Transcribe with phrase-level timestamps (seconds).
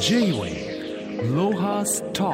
[0.00, 2.30] J-Way ロハスタ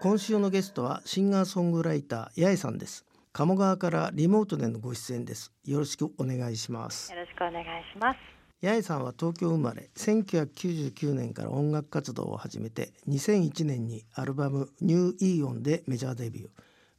[0.00, 3.06] 今週のゲストはシンガーソングライター八重さんです。
[3.32, 5.50] 鴨川からリモートでのご出演です。
[5.64, 7.10] よろしくお願いします。
[7.10, 8.18] よろしくお願いします。
[8.62, 16.48] 八重さんは東京生まれ1999年から音楽活動を始めて2001年にアルバム「ニューイーオン」でメジャーデビュー。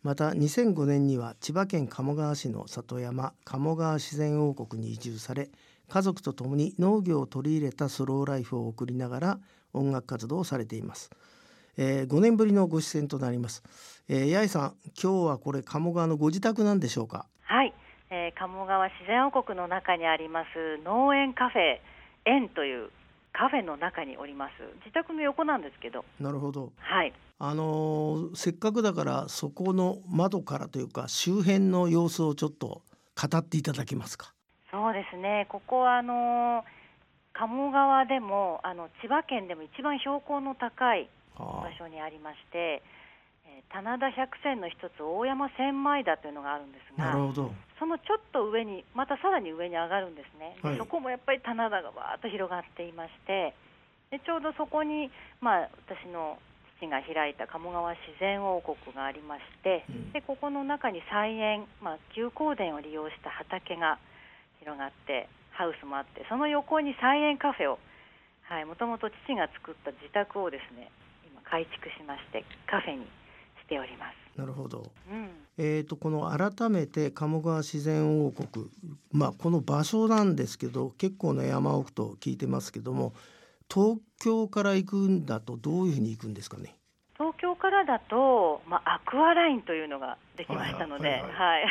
[0.01, 5.49] また2005年には千葉県鴨川市の里山鴨川自然王国に移住され
[5.89, 9.39] 家族と共に農業を取り入れたスローライフを送りながら
[9.73, 11.09] 音楽活動をされています、
[11.77, 13.63] えー5年ぶりのご出演となります、
[14.09, 17.25] えー、八重さん今日はこれ鴨川のご自宅なんでしょうか？
[17.43, 17.73] はい、
[18.09, 21.79] えー鴨川自然王国の中にあります農園カフェ
[22.25, 22.89] 園という
[23.33, 24.51] カフェの中におります。
[24.79, 26.71] 自宅の横なんですけど、なるほど。
[26.77, 32.81] はい、あのーせっかくだからそこの窓からというか周辺の様子をちょっと
[33.15, 34.33] 語っていただけますか？
[34.71, 35.47] そうですね。
[35.49, 36.77] ここはあのー
[37.37, 42.81] 鴨川でもあの千葉県でも一番標高の高いは場所にありまして、
[43.45, 47.51] えー棚田百選の一つ大山千枚田というのがあるんですがるほど。
[47.79, 53.53] そのちょっと上にまたさらに上に上がるんですね、ではいそこもやっぱり棚田がわーっと広がっていまして
[54.09, 56.39] でちょうどそこに、まあ、私の
[56.79, 63.99] 父が開いた鴨川自然王国がありましてうんでここの中に菜園、まあ、休耕田を利用した畑が
[64.59, 67.79] 広がってハウスもあってその横に菜園カフェを
[68.43, 70.91] はいもともと父が作った自宅をですね
[71.25, 73.05] 今改築しましてカフェに
[73.61, 74.39] しております。
[74.39, 74.91] なるほど。
[75.09, 78.67] うんえー、とこの改めて鴨川自然王国、
[79.11, 83.13] まあ、この場所なんですけど結構な山奥と聞いてますけども
[83.67, 86.75] 東京から行くんだとどういうふうに行くんですかね？
[87.17, 91.67] 東京からだと、まあ、アクアラインというのができましたので、はいははいい、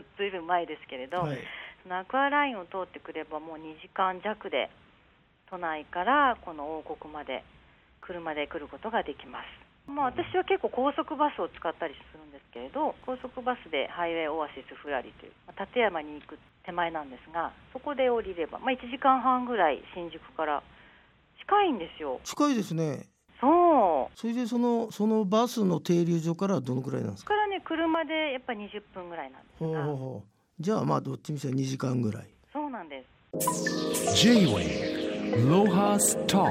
[0.16, 1.38] ずいぶん前ですけれど、はい、
[1.82, 4.70] そのアクアラインを通ってくればもう2時間弱で
[5.50, 7.44] 都内からこの王国まで
[8.00, 9.90] 車で来ることができます。
[9.90, 20.62] まあ、私は結構高速バスを使ったりするんですけれど高速バスでハイウェイオアシスフラリという、まあ立山に行く手前なんですがそこで降りれば、まあ、1時間半ぐらい新宿から
[21.40, 22.20] 近いんですよ。
[22.22, 23.08] 近いですね。
[23.40, 27.34] そうそれでそのそのバスの停留所からはどのくらいなんですか？
[27.34, 29.82] からね車でやっぱり20分ぐらいなんですが
[30.60, 32.26] じゃあまあどっちみち2時間ぐらい。
[32.52, 33.04] そうなんで
[33.34, 34.14] す。
[34.24, 36.44] J-Way ロハスタ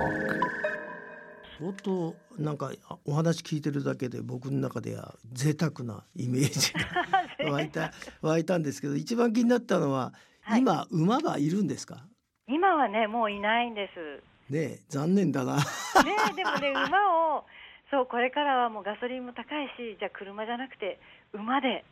[1.59, 6.79] 相当なんかあお話聞いてるだけで僕の中では贅沢なイメージが
[7.51, 7.91] 湧いた
[8.21, 10.61] 湧いたんですけど一番気になったのは、はい。
[10.61, 12.03] 今馬がいるんですか？
[12.47, 14.51] 今はねもういないんです。
[14.51, 15.57] ねえ残念だな。
[15.57, 15.61] ね
[16.31, 17.45] えでもね馬を
[17.91, 20.99] そうこれからはもうガソリンも高いしじゃあ車じゃなくて
[21.33, 21.85] 馬で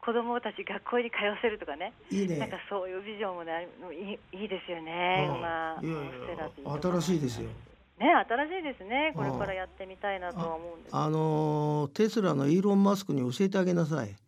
[0.00, 1.92] 子供たち学校に通わせるとかね。
[2.10, 2.38] いいね。
[2.38, 5.28] なんかそういうビジョンもねいいいいですよね
[6.64, 7.48] 新しいですよ。
[7.98, 9.12] ね新しいですね。
[9.14, 14.14] これからやってみたいなとは思うんですあのーテスラのイーロン・マスクに教えてあげなさい。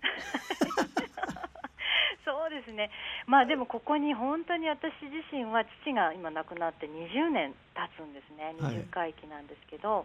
[2.25, 2.91] そうですね、
[3.27, 8.75] まあでもここに本当に私自身は父が今亡くなって20年経つんですね、はい。
[8.75, 10.05] 20回忌なんですけど、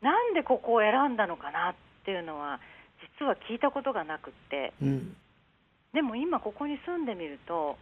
[0.00, 1.74] なんでここを選んだのかなっ
[2.04, 2.60] ていうのは、
[3.18, 5.16] 実は聞いたことがなくって、うん。
[5.92, 7.76] でも今、ここに住んでみると、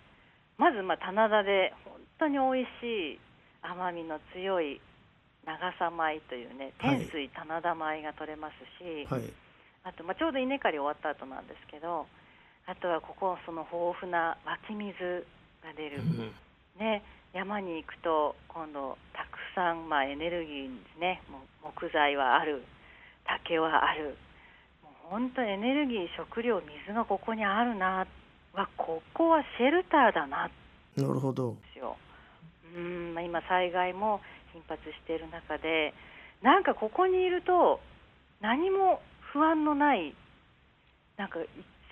[0.58, 3.20] まずまあ棚田で本当に美味しい
[3.62, 4.80] 甘みの強い
[5.44, 6.98] 長さ米というね、はい。
[6.98, 9.22] 天水棚田米が取れますし、はい。
[9.84, 12.06] あと、まあ、ちょうど稲刈り終わった後なんですけど、
[12.66, 15.26] あとはここ、その豊富な湧き水
[15.64, 16.32] が出る、うん。
[16.78, 17.02] ね、
[17.32, 21.22] 山に行くと、今度、たくさん、まあ、エネルギーですね、
[21.62, 22.62] 木材はある、
[23.24, 24.16] 竹はある、
[25.10, 28.06] 本当、エネルギー、食料、水がここにあるな、
[28.54, 30.48] わここはシェルターだな。
[30.96, 31.56] なるほど。
[32.76, 34.20] うん、まあ、今、災害も
[34.52, 35.92] 頻発している中で、
[36.42, 37.80] なんかここにいると、
[38.40, 40.14] 何も不安のない、
[41.16, 41.40] なんか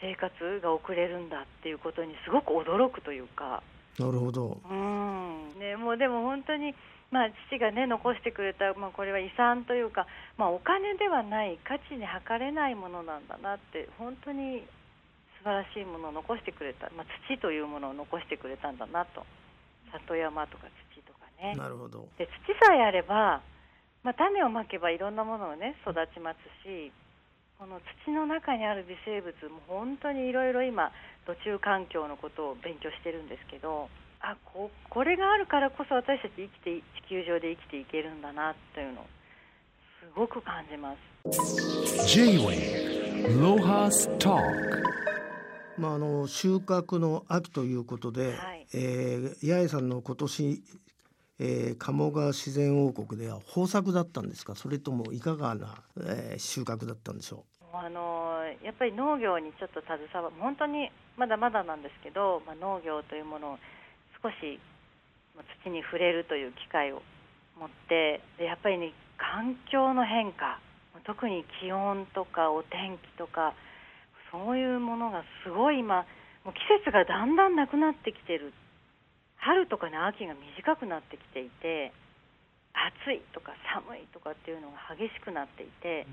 [0.01, 3.63] 生活が送れるんだっていうことにすごく驚くというか、
[3.99, 4.61] なるほど。
[4.71, 5.59] うん。
[5.59, 6.73] ね、もうでも本当に、
[7.11, 10.07] まあ、父が、ね、残してくれた、まあ、これは遺産というか、
[10.37, 14.65] まあ、お金ではない価値に測れないものなんだなって本当に
[15.39, 19.25] 素晴らしいものを残してくれた、まあ、土というものを残してくれたんだなと。
[19.93, 21.55] 里山とか土とかね。
[21.57, 23.41] なるほどで土さえあれば、
[24.03, 26.93] まあ、種をまけばいろんなものが、ね、育ちますし
[27.59, 30.93] この土の中にある微生物も本当にいろいろ今
[31.27, 33.89] 土中環境のことを勉強してるんですけど
[34.21, 39.07] あここれがあるからこそ私たち生きて地球上で生きていけるんだなというのを
[40.01, 40.95] すごく感じま
[41.25, 42.15] す。
[42.15, 44.37] J-Way ロハスタ
[45.79, 48.67] まあ、あの収穫の秋ということで、はい。
[48.75, 50.63] えー八重さんの今年、
[51.39, 54.57] えー、鴨川自然王国では豊作だったんですか？
[54.57, 57.77] それともいかがな、えー、収穫だったんでしょう？
[57.77, 63.59] あのやっぱり農業にちょっと携わ本当にまだまだなんですけど、まあ、農業というものを
[64.23, 64.61] 少し
[65.65, 67.03] 土に触れるという機会を
[67.59, 70.59] 持ってでやっぱりね環境の変化
[71.07, 73.55] 特に気温とかお天気とか
[74.31, 76.05] そういうものがすごい今
[76.45, 78.53] もう季節がだんだんなくなってきてる。
[79.39, 81.93] 春とかね秋が短くなってきていて
[82.75, 86.07] 暑いとか寒いとかっていうのが激しくなっていて、で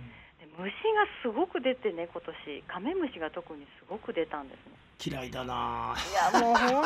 [0.58, 2.64] 虫がすごく出てね今年。
[2.68, 4.74] カメムシが特にすごく出たんですね。
[5.04, 5.94] 嫌いだな。
[5.98, 6.82] いやもうほ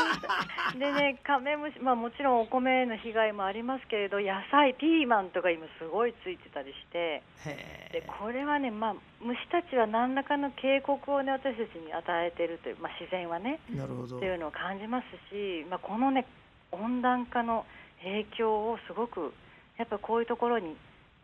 [0.76, 7.22] んでねカメムシまあもちろんお米への被害もありますけれど野菜ピーマンとか今すごいついてたりして。
[7.92, 14.20] でこれはねまあ虫たちは何らかの警告をね私たちに与えてるという、まあ、自然はねなるほど。
[14.20, 16.26] というのを感じますし、まあ、このね
[16.72, 17.66] 温暖化の
[18.04, 19.34] 影響をすごく
[19.78, 20.76] やっぱこういうところに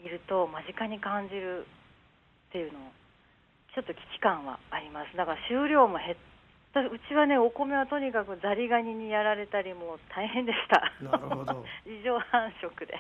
[0.03, 1.65] いると間近に感じる
[2.55, 2.81] っていうのを
[3.75, 5.17] ちょっと危機感はあります。
[5.17, 6.17] だから収量も減っ
[6.73, 6.79] た。
[6.79, 10.79] うちはねお米はとにかくザリガニにやられたりもう大変でした。
[11.03, 11.65] なるほど。
[11.85, 12.93] 異常繁殖で。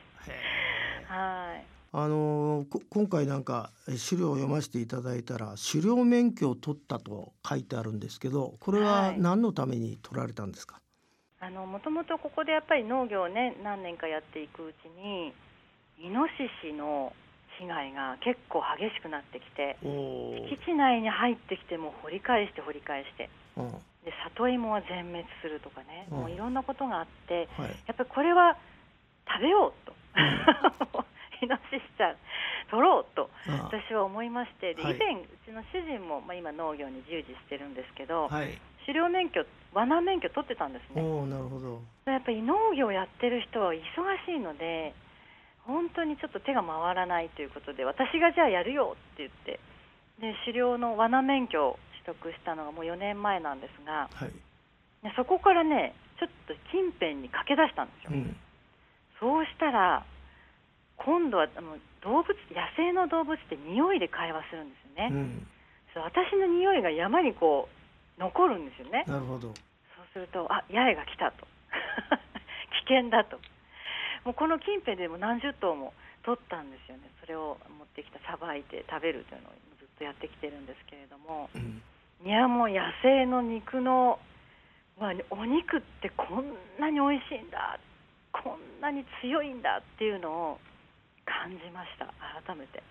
[1.07, 1.65] はい。
[1.93, 10.81] あの今回なんか資料を読ませていただいたら狩猟免許を取ったと書いてあるんですけどこれは何のために取られたんですか、
[11.39, 15.33] はい、あのもともとここでやっぱり農業をね何年かやっていくうちに
[15.97, 16.33] イノシ
[16.67, 17.13] シの
[17.59, 23.71] 被害が結構激しくなってきて敷地内に入ってきても掘り返して掘り返して、うん、
[24.03, 28.57] で里芋は全滅するとかね、うん、もういろんなことがあって、はい、やっぱりこれは
[29.27, 31.05] 食べようと、うん、
[31.43, 32.15] イノシシちゃん
[32.69, 33.29] 取ろうと
[33.69, 34.73] 私は思いまして。
[34.73, 41.01] で以前、うちの主人も、まあ、今農業に従事してるんですけど、はい、狩猟免許罠免許取ってたんですね。
[41.01, 41.81] なるほど。
[42.05, 43.81] やっぱり農業やってる人は忙
[44.25, 44.93] しいので
[45.65, 49.59] 本当にちょっと手が回らないということで私がじゃあやるよって言って
[50.21, 54.31] で狩猟の罠免許を取得したのがもう4年前なんですが、はい、
[55.03, 58.35] でそこからねちょっと近辺に駆け出したんですよ、うん、
[59.19, 60.05] そうしたら
[60.97, 65.47] 今度はあの動物野生の動物って匂いで会話するんですよね、うん、
[65.93, 67.75] そう私の匂いが山にこう
[68.19, 69.03] 残るんですよね。
[69.07, 69.49] なるほど。
[69.49, 69.53] そう
[70.13, 71.45] するとあ八重が来たと。
[72.87, 73.39] 危険だと
[74.25, 75.93] もうこの近辺でも何十頭も
[76.25, 77.03] 取ったんですよね。
[77.21, 81.81] それを持ってきたさばいて食べるというのをずっとやってきてるんですけれども、うん、
[82.25, 84.17] いやもう野生の肉の、
[84.99, 87.79] まあ、お肉ってこんなに美味しいんだ
[88.33, 90.59] こんなに強いんだっていうのを
[91.25, 92.05] 感じました。
[92.45, 92.81] 改めて。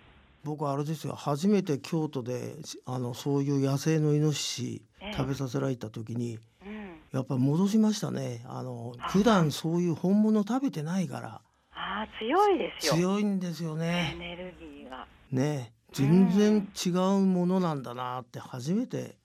[0.43, 1.15] 僕あれですよ。
[1.15, 2.55] 初めて京都で
[2.85, 4.81] あのそういう野生のイノシシ
[5.13, 6.74] 食べさせられた時に、ええ
[7.15, 8.43] やっぱ戻しましたね。
[8.47, 11.41] あの普段そういう本物食べてないから。
[11.71, 12.93] あ強いですよ。
[12.93, 14.13] 強いんですよね。
[14.15, 15.07] エネルギーが。
[15.31, 15.71] ね。
[15.93, 19.15] 全然違うものなんだなって初めて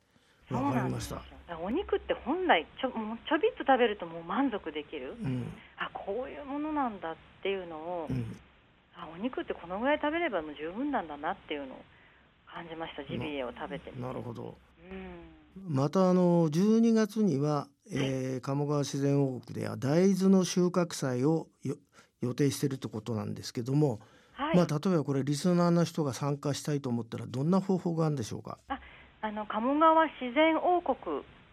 [0.48, 1.20] 分かりました、
[1.60, 8.36] お肉って本来ちょちょびっと食べるともう満足できる、うん、あこういうものなんだっていうのを、うん、
[8.94, 11.82] あお肉ってこのぐらい食べればもう十分なんだなっていうのを
[12.46, 13.90] 感じましたジビエを食べて。
[13.98, 14.56] なるほど、
[14.88, 21.48] うんまたあの12月には、えー、鴨川自然王国では大豆の収穫祭を
[22.20, 24.00] 予定しているということなんですけども、
[24.34, 28.58] はい、まあ、例えばこれリスナーの人が参加したいと思ったらどんな方法があるんでしょうか？
[28.68, 28.78] あ
[29.22, 30.96] あの鴨川自然王国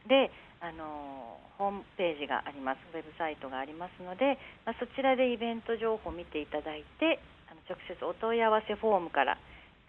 [0.08, 2.78] であのホームページがあります。
[2.94, 9.38] ウェブサイトがありますので、まあ、そちらでイベント情報を見ていただいてあの直接お問い合わせフォームからい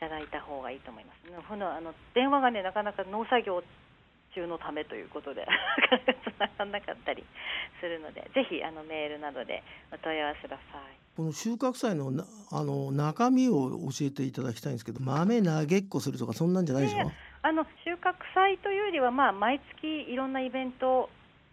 [0.00, 1.18] ただいた方がいいと思います。
[1.28, 3.62] あの電話がねなかなか農作業
[4.34, 5.46] 中のためということで
[6.24, 7.24] つながんなかったり
[7.80, 10.98] するのでぜひあのメールなどでお問い合わせください。
[11.16, 12.12] この収穫祭の
[12.52, 17.10] あの中身を教えていただきたいんですけど豆投げっこするとかそんなんじゃないでしょ
[17.42, 21.10] あの収穫祭というよりは、まあ、毎月いろんなイベント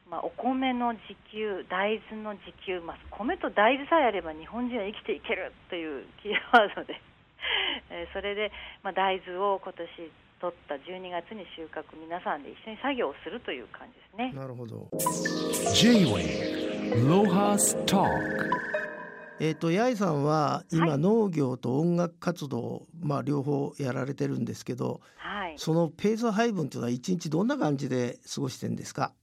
[0.09, 1.01] まあ、お米の自
[1.31, 7.01] 給、大豆の自給、まあ、米と大豆さえあれば日本人は生きていけるというキーワードで、
[7.89, 8.51] えそれで、
[8.83, 10.11] まあ、大豆を今年
[10.45, 14.31] 取った12月に収穫皆さんで一緒に作業をするという感じですね。
[14.33, 14.87] なるほど。
[15.73, 18.05] J-Way ロハスタ
[19.39, 29.13] えっ、と八重さんは今、農業と音楽活動、まあ両方やられてるんですけど、はい、そのペース配分というのは一日どんな感じで過ごしてるんですか？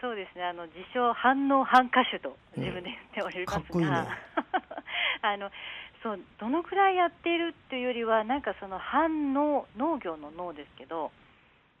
[0.00, 0.44] そうですね。
[0.44, 3.92] あの自称反応反歌手と自分で言っておりますが、うん、かっこいいね。
[5.20, 5.50] あの
[6.02, 11.10] そうどのくらいやっているっていうよりはなんかその反応農業の脳ですけど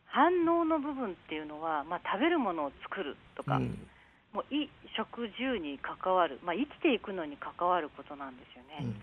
[0.08, 3.78] 反応の部分っていうのは、まあ、食べるものを作るとか、うん、
[4.32, 8.96] もう衣食住に関わる、まあ、生きていくのに関わることなんですよね。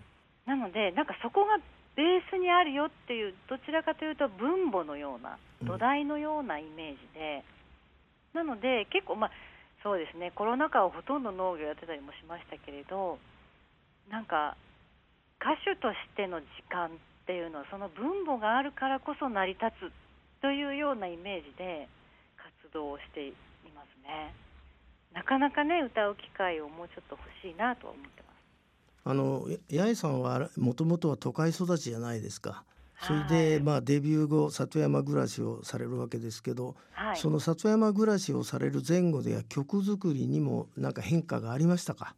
[0.48, 0.60] うん。
[0.60, 1.58] なので、なんかそこが
[1.96, 5.68] ベースにあるよっていう、どちらかというと分母のような、うん。
[5.68, 7.44] 土台のようなイメージで、
[8.34, 9.32] なので、結構、まあ、
[9.84, 13.20] そうですね、コロナ禍はほとんど農業やってたりもしましたけれど、
[14.10, 14.58] なんか、
[15.46, 16.90] 歌手としての時間っ
[17.28, 21.88] ていうのは、その分母があるからこそ成り立つというようなイメージで
[22.66, 23.34] 活動をしてい
[23.76, 24.34] ますね。
[25.14, 28.36] なかなかね、歌う機会をもうちょっと欲しいなとは思ってます。
[29.08, 32.64] あのや八重さんはもともとは都会育ちじゃないですか。
[33.02, 42.16] それで、はいまあデビュー後里山暮らしをされるわけですけど、はいその里山暮らしをされる前後では曲作りにもなんか変化がありましたか？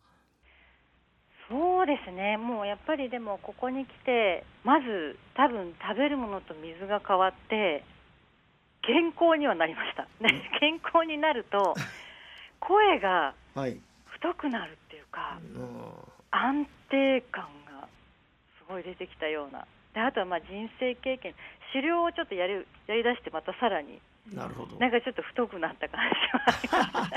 [1.78, 7.86] そうですね、もうやっぱりでもここに来て、まず多分食べるものと水が変わって、
[8.82, 11.76] 健康にはなりました、ね、健康になると、
[12.60, 13.78] 声がはい。
[14.10, 15.62] 太くなるっていうか、うん
[16.32, 17.88] 安定感が
[18.58, 21.36] すごい出てきたような、であとはまあ人生経験、
[21.72, 24.02] 狩猟をちょっとやりやりだして、またさらに、
[24.34, 24.80] なるほど。
[24.80, 27.12] なんかちょっと太くなった感じはあります。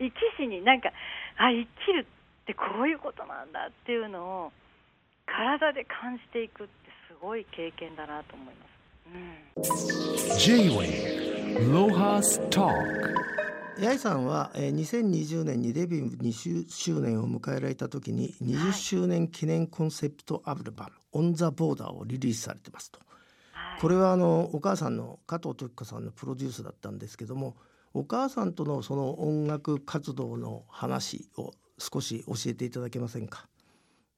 [0.00, 0.92] 生き死になんか
[1.36, 2.17] あ生きるっ
[2.48, 4.52] てこういうことなんだっていうのを
[5.26, 6.72] 体で感じていくって
[7.06, 8.68] すごい経験だなと思います。
[9.06, 12.72] うん J-Wave Lohas Talk
[13.78, 22.98] 八重さんは、えー、2020年にデビュー20周年を迎えられた時に20周年記念コンセプトアルバム「オン・ザ・ボーダー」をリリースされてますと。
[23.52, 27.56] はい、これはあのお母さんの加藤時子さんのプロデュースだったんですけども
[27.94, 33.46] お母さんとのその音楽活動の話を少し教えていただけませんか？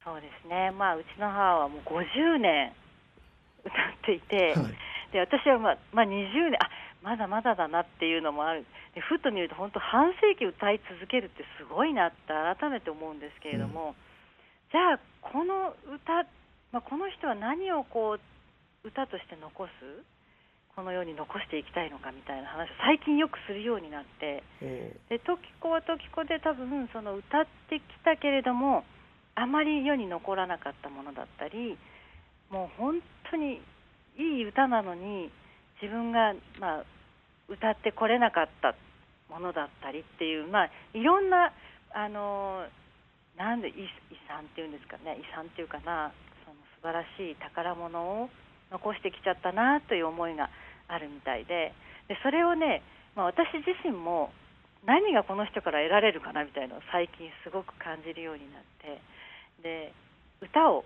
[0.03, 2.73] そうですね、まあ、うちの母はもう50年
[3.63, 4.73] 歌っていて、はい。
[5.13, 6.69] で私は、まあまあ、20年あ
[7.03, 8.65] まだまだだなっていうのもある。
[8.95, 13.95] でふっと見ると本当半世紀歌い続けるってすごいなって改めて思うんですけれども、
[14.71, 16.25] じゃあこの歌、
[16.71, 19.69] まあ、この人は何をこう歌として残す？
[20.75, 28.83] この世に残していきたいのかみたいな話を最近よくするようになってえで時子は時子で多分その歌ってきたけれども
[29.35, 31.77] あまり世に残らなかったものだったり
[32.49, 33.61] もう本当に
[34.17, 35.31] いい歌なのに
[35.81, 36.83] 自分が、まあ、
[37.47, 38.75] 歌ってこれなかった
[39.29, 41.53] ものだったりっていう、まあ、いろんな
[41.93, 42.65] あの
[43.37, 46.11] なんで遺遺産っていうんですかね遺産っていうかな
[46.43, 48.29] その素晴らしい宝物を
[48.71, 50.49] 残してきちゃったなという思いが
[50.87, 51.73] あるみたいで
[52.07, 52.81] でそれをね、
[53.15, 54.31] まあ、私自身も
[54.85, 58.99] 何がこの人から得られるかなみたいなのを最近すごく感じるようになって
[59.61, 59.93] で
[60.41, 60.83] 歌を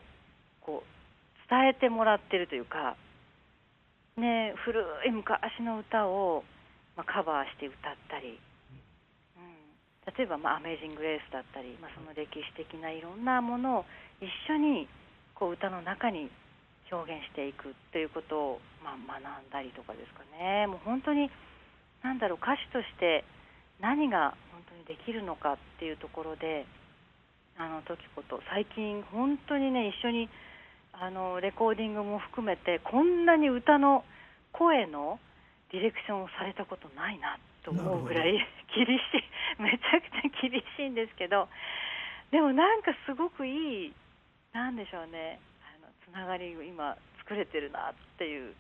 [0.61, 2.97] こう伝えてもらってるというか、
[4.17, 6.43] ね、古い昔の歌を、
[6.97, 8.39] ま、カバーして歌ったり、
[9.37, 13.85] うん、例えば、ま「アメージング・レース」だったり、まあ、その歴史的ないろんなものを
[14.19, 14.87] 一緒に
[15.35, 16.29] こう歌の中に
[16.91, 20.67] 表現していくっていうことを、まあ、学んだりとかですかね。
[20.67, 21.29] もう本当に
[22.03, 23.25] 何だろう歌手として
[23.79, 26.65] 何が本当にできるのかっていうところで
[27.57, 30.29] あの時子と最近本当にね一緒に
[30.93, 34.03] あのレコーディングも含めてこんなに歌の
[34.51, 35.19] 声の
[35.71, 38.31] ディレクションをされたことないなと思うぐらい
[38.75, 41.49] 厳しいめちゃくちゃ厳しいんですけど
[42.31, 43.93] でもなんかすごくいい
[44.53, 45.39] なんでしょうね
[46.35, 48.53] がりを今作れてるなっていう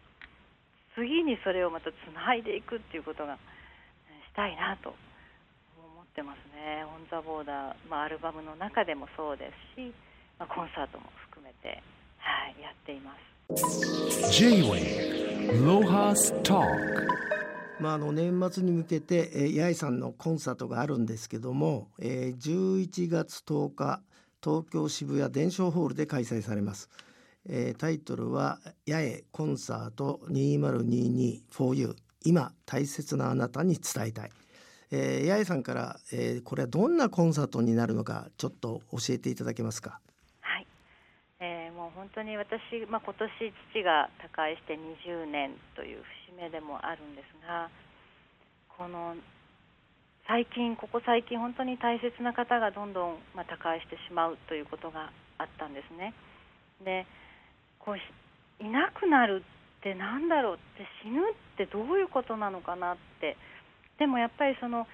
[0.95, 3.37] 次にそれをまたつないでいくっていうことが
[4.07, 4.95] えしたいなと
[5.75, 9.93] 思ってますね「オン・ザ・ボーダー」まあ、アルバムの中でもそうですし、
[10.39, 11.83] まあ、コンサートも含めて、
[12.17, 13.35] はい、やっています。
[14.31, 16.65] J-Wave Lohas Talk
[17.77, 24.01] まあ、あの年末に向けて、えー、八重さんのコンサートがあるんですけども、えー、11月10日
[24.41, 26.89] 東京渋谷伝承ホールで開催されます、
[27.47, 34.31] えータイトルは「八重コンサート 2022for 今大切なあなたに伝えたい」
[34.91, 39.99] えー、八重さんから、えーこれはどんなコンサートになるのかちょっと教えていただけますか？
[40.41, 40.67] はい、
[41.39, 43.29] えーもう本当に私、まあ、今年
[43.71, 47.69] 父が他界して20年という節目でもあるんですが
[48.69, 49.15] この
[50.27, 56.13] 最近ここ最近本当に大切な方がどんどん、まあ、他界してしまうということがあったんですね。
[56.83, 57.05] で
[57.85, 59.43] こういなくなる
[59.79, 63.37] ってなんだろうって死ぬってどういうことなのかなって。
[63.99, 64.87] でもやっぱりその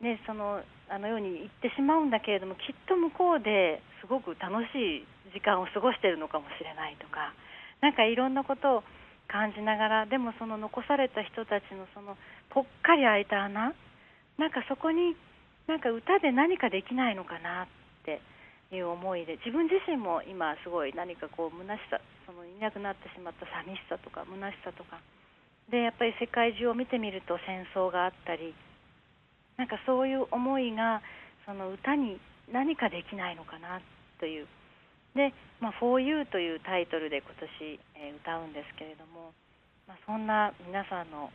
[0.00, 7.32] ね、そのあのように言ってしまうんだけれどもきっと向こうですごく楽しい時間を過ごしているのかもしれないとか
[7.80, 8.82] なんかいろんなことを
[9.26, 12.16] 感じながらでもその残された人たちのその
[12.50, 13.72] ぽっかり開いた穴
[14.38, 15.16] なんかそこに
[15.66, 17.66] なんか歌で何かできないのかなっ
[18.04, 18.20] て
[18.72, 24.98] いう思いで自分自身も今すごい何かこう虚しさそのいなくなってしまった寂しさとか虚しさとか。
[25.70, 28.54] でやっぱり世界中を見てみると戦争があったり
[29.56, 31.02] なんかそういう思いが
[31.44, 32.20] その歌に
[32.52, 33.80] 何かできないのかな
[34.20, 34.46] という。
[35.14, 37.80] で「まあ、For You」というタイトルで今年、
[38.20, 39.32] 歌うんですけれども、
[39.88, 41.32] まあ、そんな皆さんの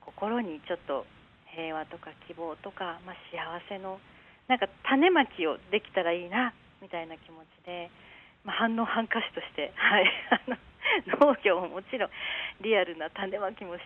[0.00, 1.06] 心にちょっと
[1.46, 4.00] 平和とか希望とか、まあ、幸せの
[4.48, 7.88] なんか種まきをできたらいいなみたいな気持ちで、
[8.44, 10.10] まあ、反応反歌手として、 はい、
[11.06, 12.10] 農業ももちろん
[12.60, 13.82] リアルな種まきもし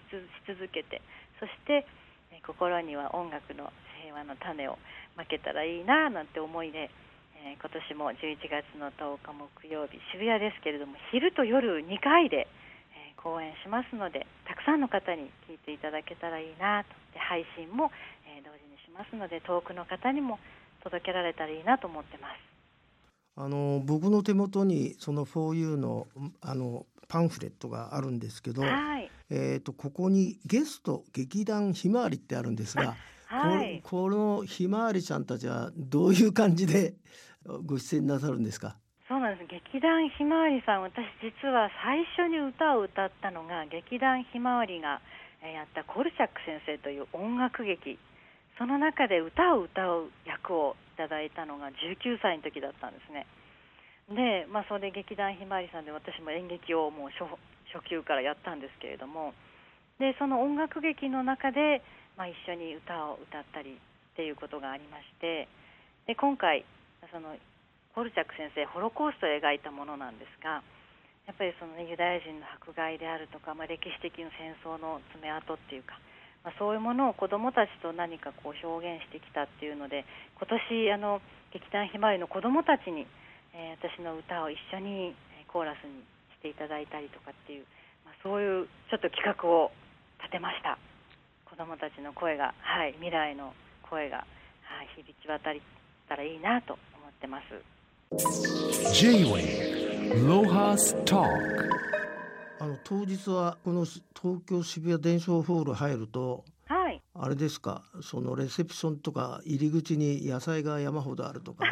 [0.49, 1.03] 続けて
[1.39, 1.87] そして
[2.43, 3.73] 心には音楽の
[4.03, 4.79] 平和の種を
[5.17, 6.91] まけたらいいななんて思いで、
[7.37, 12.49] えー今年も11月の10日木曜日渋谷ですけれども昼と夜2回で、
[12.95, 17.93] えー公演しますのでたくさんの方に聞いていただけたらいいなとで配信も、
[18.27, 20.39] えー同時にしますので遠くの方にも
[20.83, 22.56] 届けられたらいいなと思ってます。
[23.37, 26.07] あの僕の手元にその 4U の
[26.41, 36.95] あのパンフレットがあるんですけど、はい、えー、とここにゲスト劇団ひまわりってあるんですが、はい、ここのひまわりちゃんたちはどういう感じで
[37.65, 38.77] ご出演なさるんですか？
[39.07, 39.49] そうなんです。
[39.49, 45.01] 劇団ひまわりさん私実は最初に歌を歌ったのが劇団ひまわりが
[45.43, 47.99] えーやったコルチャック先生という音楽劇
[48.59, 53.27] その中で歌を歌う役をいただいたのが19歳の時だったんですね。
[54.09, 57.27] で、まあ、それで劇団ひまわりさんで私も演劇をもう初
[57.75, 59.35] 初級からやったんですけれども
[59.99, 61.83] でその音楽劇の中で、
[62.17, 65.49] まあ、一緒に歌を歌ったりっていうことがありまして
[66.07, 66.65] で今回
[67.11, 67.35] その
[67.99, 70.63] コルチャク先生ホロコーストを描いたものなんですが
[71.27, 75.99] やっぱりその、ね、ユダヤ人の迫害であるとか、まあ、歴史的な戦争の爪痕っていうか、
[76.47, 80.07] まあ、そういうものを子どもたちと何かこう表現してきたっていうので
[80.39, 81.21] 今年あの
[81.53, 83.03] 劇団ひまわりの子どもたちに、
[83.53, 85.17] えー私の歌を一緒に
[85.49, 86.05] コーラスに
[86.39, 87.65] していただいたりとかっていう、
[88.05, 89.73] まあ、そういうちょっと企画を
[90.21, 90.79] 立てました
[91.49, 93.55] 子どもたちの声が、はい、未来の
[93.89, 94.19] 声が、
[94.63, 95.55] はい、響き渡っ
[96.09, 97.59] たらいいなと思ってます。
[98.93, 101.96] J-Way Lohas Talk
[102.59, 107.01] あの当日はこの東京渋谷伝承ホール入るとはい。
[107.15, 107.85] あれですか？
[108.03, 111.65] そのレセプションとか入り口に野菜が山ほどあるとか。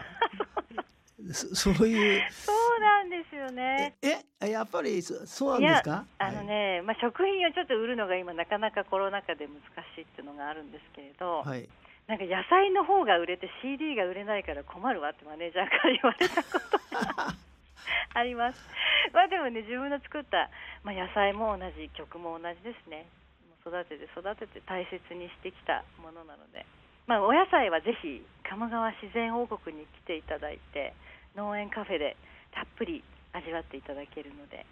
[1.33, 2.23] そそういう。
[2.31, 3.97] そうなんですよね。
[4.03, 6.05] ええやっぱりそそうなんですか？
[6.19, 9.55] あのね、まあ、食品をちょっと売るのが今なかなかコロナ禍で難
[9.97, 11.69] しいっていうのがあるんですけれど、はい、はい
[12.07, 16.79] なんか野菜の方が売れて CD が売れないから困るわってマネージャーから言われたこと
[17.17, 17.35] が
[18.15, 18.69] あります。
[19.13, 20.51] まあでもね自分の作った、
[20.83, 23.07] まあ、野菜も同じ曲も同じですね。
[23.65, 26.67] 育てて育てて大切にしてきたものなので、
[27.07, 30.93] まあ、お野菜はぜひ鴨川自然王国に来ていただいて
[31.35, 32.17] 農園カフェで
[32.53, 34.67] たっぷり味わっていただけるので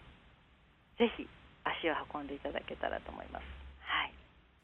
[0.98, 1.27] ぜひ
[1.64, 3.44] 足を運んでいただけたらと思います。
[3.81, 4.12] はい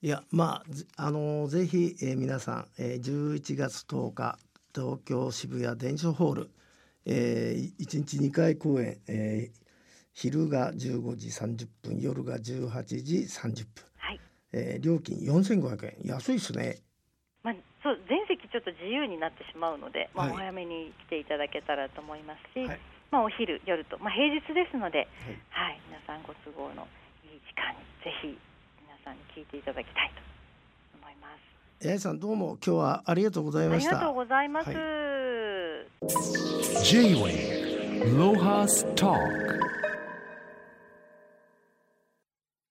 [0.00, 0.62] いやま
[0.96, 4.38] ああのぜひ、えー皆さん、えー、11月10日
[4.74, 6.50] 東京渋谷伝承ホール、
[7.08, 9.68] えー、1日2回公演、えー
[10.18, 14.20] 昼が15時30分夜が18時30分、はい。
[14.50, 16.10] えー料金4500円。
[16.10, 16.82] 安いですね。
[17.44, 20.34] まあ、そう全席ちょっと自由になってしまうので、まあ、はい。
[20.34, 22.80] お早めに来ていただけたらと思いますし、はい。
[23.12, 25.06] まあ、お昼、夜と、まあ、平日ですので、
[25.54, 25.70] はい。
[25.70, 26.88] はい、皆さんご都合の
[27.22, 28.36] いい時間にぜひ
[28.82, 30.20] 皆さんに聞いていただきたいと。
[30.20, 30.37] 思います。
[31.80, 33.90] 八重さんどうも今日はありがとうございあました。
[33.92, 34.70] りがとうございます。
[34.70, 34.76] はい。
[36.84, 39.67] J-Way Lohas Talk